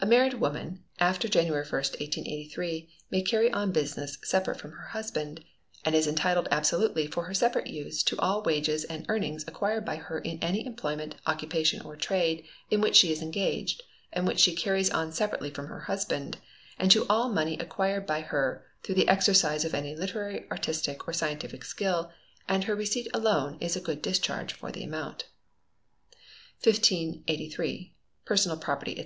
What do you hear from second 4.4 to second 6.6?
from her husband, and is entitled